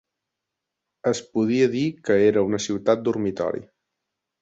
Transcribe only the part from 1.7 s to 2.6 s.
dir que era